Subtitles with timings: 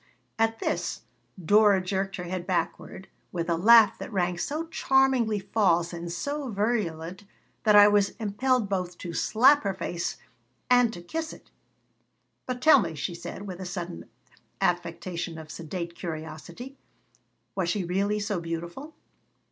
[0.39, 1.01] At this
[1.39, 6.47] Dora jerked her head backward, with a laugh that rang so charmingly false and so
[6.49, 7.23] virulent
[7.65, 10.17] that I was impelled both to slap her face
[10.71, 11.51] and to kiss it
[12.47, 14.09] "But tell me," she said, with a sudden
[14.59, 16.77] affectation of sedate curiosity,
[17.53, 18.95] "was she really so beautiful?"